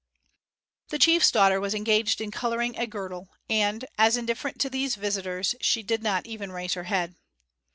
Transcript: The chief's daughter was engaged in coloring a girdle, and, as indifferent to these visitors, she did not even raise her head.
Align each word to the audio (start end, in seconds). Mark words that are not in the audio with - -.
The 0.89 0.97
chief's 0.97 1.29
daughter 1.29 1.61
was 1.61 1.75
engaged 1.75 2.21
in 2.21 2.31
coloring 2.31 2.75
a 2.75 2.87
girdle, 2.87 3.29
and, 3.47 3.85
as 3.99 4.17
indifferent 4.17 4.59
to 4.61 4.69
these 4.71 4.95
visitors, 4.95 5.53
she 5.61 5.83
did 5.83 6.01
not 6.01 6.25
even 6.25 6.51
raise 6.51 6.73
her 6.73 6.85
head. 6.85 7.13